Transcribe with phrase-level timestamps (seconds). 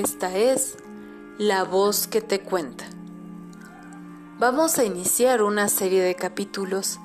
[0.00, 0.78] Esta es
[1.36, 2.86] la voz que te cuenta.
[4.38, 6.98] Vamos a iniciar una serie de capítulos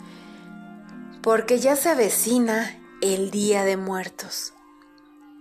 [1.22, 4.54] porque ya se avecina el Día de Muertos.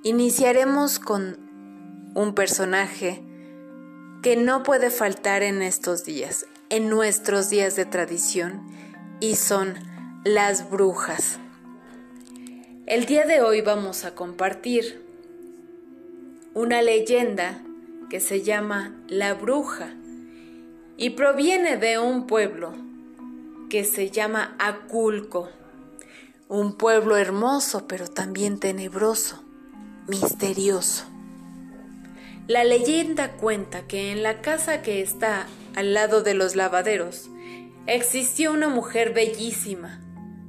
[0.03, 3.23] Iniciaremos con un personaje
[4.25, 8.67] que no puede faltar en estos días, en nuestros días de tradición,
[9.21, 9.75] y son
[10.25, 11.39] las brujas.
[12.87, 15.06] El día de hoy vamos a compartir
[16.57, 17.61] una leyenda
[18.09, 19.91] que se llama La Bruja
[20.97, 22.73] y proviene de un pueblo
[23.69, 25.51] que se llama Aculco,
[26.49, 29.45] un pueblo hermoso pero también tenebroso,
[30.09, 31.05] misterioso.
[32.47, 37.29] La leyenda cuenta que en la casa que está al lado de los lavaderos
[37.87, 40.01] existió una mujer bellísima,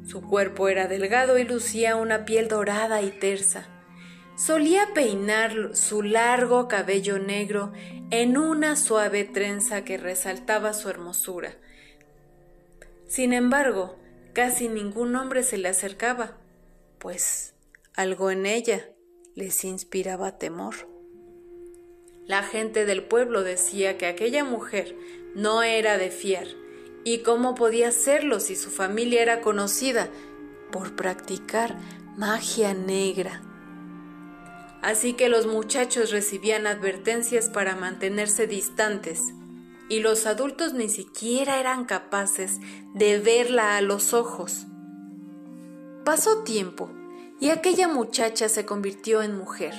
[0.06, 3.68] su cuerpo era delgado y lucía una piel dorada y tersa.
[4.38, 7.74] Solía peinar su largo cabello negro
[8.12, 11.56] en una suave trenza que resaltaba su hermosura.
[13.08, 13.98] Sin embargo,
[14.34, 16.38] casi ningún hombre se le acercaba,
[17.00, 17.56] pues
[17.96, 18.90] algo en ella
[19.34, 20.76] les inspiraba temor.
[22.28, 24.96] La gente del pueblo decía que aquella mujer
[25.34, 26.48] no era de fiar,
[27.10, 30.10] ¿Y cómo podía serlo si su familia era conocida
[30.74, 31.78] por practicar
[32.18, 33.42] magia negra?
[34.88, 39.34] Así que los muchachos recibían advertencias para mantenerse distantes
[39.90, 42.62] y los adultos ni siquiera eran capaces
[42.94, 44.66] de verla a los ojos.
[46.06, 46.90] Pasó tiempo
[47.42, 49.74] y aquella muchacha se convirtió en mujer.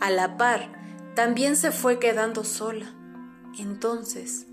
[0.00, 0.70] A la par,
[1.14, 2.94] también se fue quedando sola.
[3.58, 4.48] Entonces,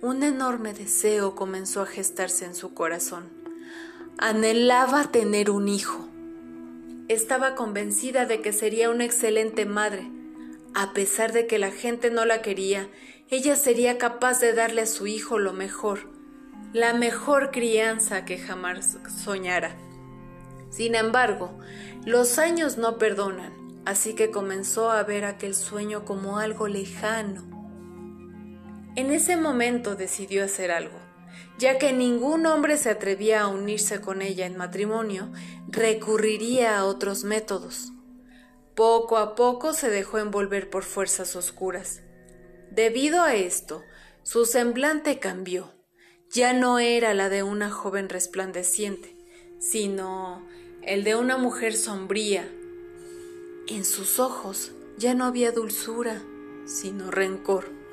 [0.00, 3.28] un enorme deseo comenzó a gestarse en su corazón.
[4.16, 6.08] Anhelaba tener un hijo.
[7.08, 10.10] Estaba convencida de que sería una excelente madre.
[10.74, 12.88] A pesar de que la gente no la quería,
[13.30, 16.10] ella sería capaz de darle a su hijo lo mejor,
[16.72, 19.76] la mejor crianza que jamás soñara.
[20.70, 21.56] Sin embargo,
[22.04, 23.52] los años no perdonan,
[23.84, 27.56] así que comenzó a ver aquel sueño como algo lejano,
[28.96, 31.05] en ese momento decidió hacer algo.
[31.58, 35.32] Ya que ningún hombre se atrevía a unirse con ella en matrimonio,
[35.68, 37.92] recurriría a otros métodos.
[38.74, 42.02] Poco a poco se dejó envolver por fuerzas oscuras.
[42.70, 43.82] Debido a esto,
[44.22, 45.72] su semblante cambió.
[46.30, 49.16] Ya no era la de una joven resplandeciente,
[49.58, 50.46] sino
[50.82, 52.46] el de una mujer sombría.
[53.68, 56.22] En sus ojos ya no había dulzura,
[56.66, 57.85] sino rencor.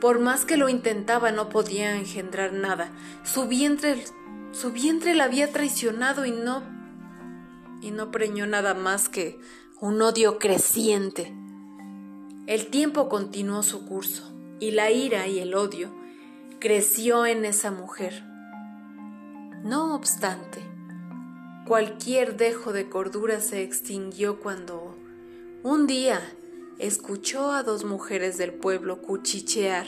[0.00, 2.90] Por más que lo intentaba no podía engendrar nada.
[3.22, 4.04] Su vientre,
[4.52, 6.62] su vientre la había traicionado y no
[7.82, 9.38] y no preñó nada más que
[9.80, 11.34] un odio creciente.
[12.46, 15.94] El tiempo continuó su curso y la ira y el odio
[16.58, 18.22] creció en esa mujer.
[19.64, 20.60] No obstante,
[21.66, 24.96] cualquier dejo de cordura se extinguió cuando
[25.62, 26.20] un día
[26.80, 29.86] escuchó a dos mujeres del pueblo cuchichear.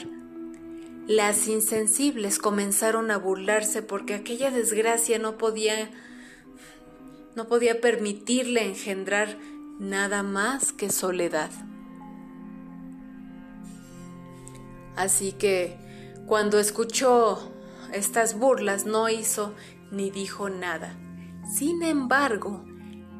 [1.07, 5.91] Las insensibles comenzaron a burlarse porque aquella desgracia no podía
[7.35, 9.37] no podía permitirle engendrar
[9.79, 11.49] nada más que soledad.
[14.95, 15.77] Así que
[16.27, 17.51] cuando escuchó
[17.91, 19.53] estas burlas no hizo
[19.91, 20.95] ni dijo nada.
[21.51, 22.63] Sin embargo,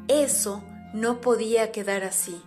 [0.07, 0.63] eso
[0.94, 2.41] no podía quedar así.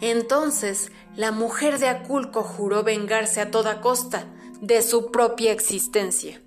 [0.00, 4.26] Entonces la mujer de Aculco juró vengarse a toda costa
[4.60, 6.40] de su propia existencia.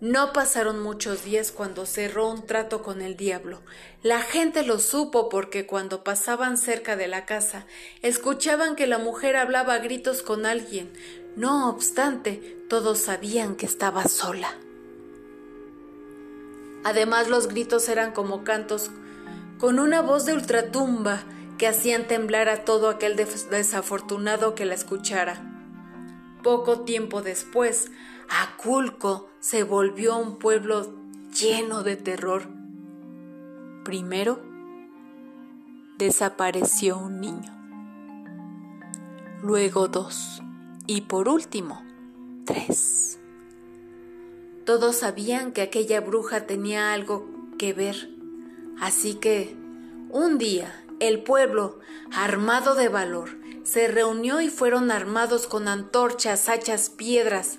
[0.00, 3.62] No pasaron muchos días cuando cerró un trato con el diablo.
[4.02, 7.64] La gente lo supo porque cuando pasaban cerca de la casa
[8.02, 10.92] escuchaban que la mujer hablaba a gritos con alguien.
[11.36, 14.52] No obstante, todos sabían que estaba sola.
[16.84, 18.90] Además los gritos eran como cantos
[19.58, 21.24] con una voz de ultratumba
[21.58, 25.50] que hacían temblar a todo aquel desafortunado que la escuchara.
[26.42, 27.90] Poco tiempo después,
[28.28, 30.94] Aculco se volvió un pueblo
[31.32, 32.48] lleno de terror.
[33.84, 34.40] Primero,
[35.98, 37.52] desapareció un niño.
[39.42, 40.42] Luego dos.
[40.86, 41.82] Y por último,
[42.44, 43.18] tres.
[44.64, 47.26] Todos sabían que aquella bruja tenía algo
[47.58, 48.10] que ver.
[48.80, 49.56] Así que,
[50.10, 51.78] un día, el pueblo,
[52.12, 53.30] armado de valor,
[53.64, 57.58] se reunió y fueron armados con antorchas, hachas, piedras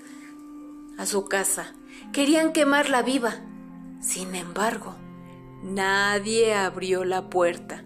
[0.97, 1.73] a su casa.
[2.13, 3.35] Querían quemarla viva.
[4.01, 4.95] Sin embargo,
[5.63, 7.83] nadie abrió la puerta.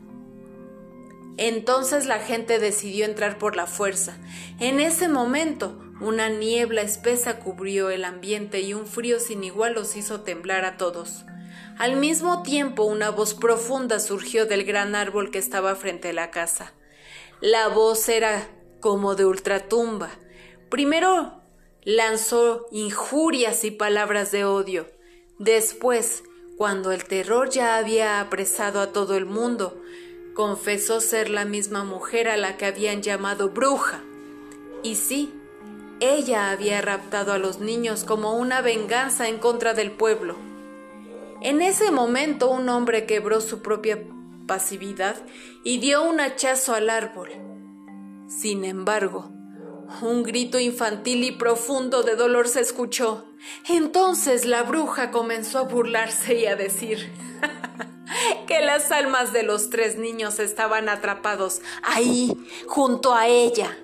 [1.37, 4.17] Entonces la gente decidió entrar por la fuerza.
[4.59, 9.95] En ese momento, una niebla espesa cubrió el ambiente y un frío sin igual los
[9.95, 11.23] hizo temblar a todos.
[11.77, 16.31] Al mismo tiempo, una voz profunda surgió del gran árbol que estaba frente a la
[16.31, 16.73] casa.
[17.41, 18.49] La voz era
[18.81, 20.09] como de ultratumba.
[20.69, 21.41] Primero
[21.83, 24.87] lanzó injurias y palabras de odio.
[25.37, 26.23] Después,
[26.57, 29.81] cuando el terror ya había apresado a todo el mundo,
[30.33, 34.01] confesó ser la misma mujer a la que habían llamado bruja.
[34.83, 35.33] Y sí,
[36.01, 40.48] ella había raptado a los niños como una venganza en contra del pueblo.
[41.41, 44.03] En ese momento un hombre quebró su propia
[44.45, 45.15] pasividad
[45.63, 47.29] y dio un hachazo al árbol.
[48.27, 49.31] Sin embargo,
[50.01, 53.25] un grito infantil y profundo de dolor se escuchó.
[53.69, 57.09] Entonces la bruja comenzó a burlarse y a decir
[58.47, 62.35] que las almas de los tres niños estaban atrapados ahí,
[62.67, 63.77] junto a ella.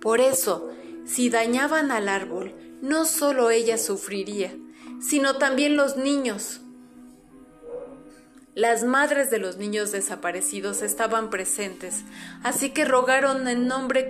[0.00, 0.70] Por eso,
[1.04, 4.54] si dañaban al árbol, no solo ella sufriría,
[5.00, 6.60] sino también los niños.
[8.54, 12.02] Las madres de los niños desaparecidos estaban presentes,
[12.42, 14.06] así que rogaron en nombre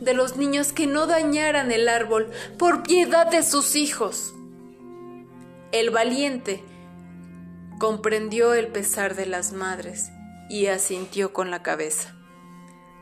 [0.00, 4.34] de los niños que no dañaran el árbol por piedad de sus hijos.
[5.72, 6.64] El valiente
[7.78, 10.10] comprendió el pesar de las madres
[10.48, 12.14] y asintió con la cabeza.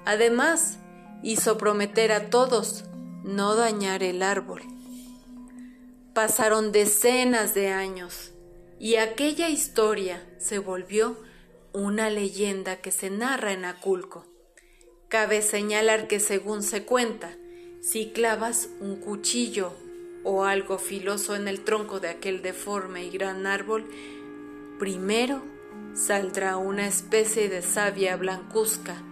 [0.04, 0.78] Además,
[1.22, 2.84] hizo prometer a todos
[3.22, 4.62] no dañar el árbol.
[6.20, 8.32] Pasaron decenas de años
[8.78, 11.16] y aquella historia se volvió
[11.72, 14.26] una leyenda que se narra en Aculco.
[15.08, 17.34] Cabe señalar que según se cuenta,
[17.80, 19.72] si clavas un cuchillo
[20.22, 23.88] o algo filoso en el tronco de aquel deforme y gran árbol,
[24.78, 25.40] primero
[25.94, 29.02] saldrá una especie de savia blancuzca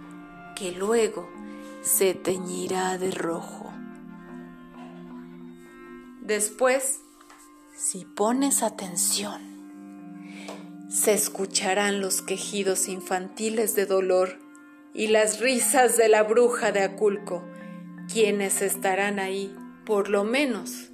[0.55, 1.27] que luego
[1.81, 3.68] se teñirá de rojo.
[6.29, 7.01] Después,
[7.75, 9.41] si pones atención,
[10.87, 14.37] se escucharán los quejidos infantiles de dolor
[14.93, 17.43] y las risas de la bruja de Aculco,
[18.13, 19.55] quienes estarán ahí,
[19.87, 20.89] por lo menos,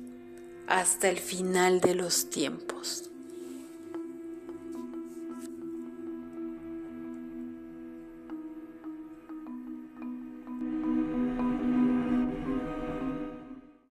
[0.68, 3.12] hasta el final de los tiempos.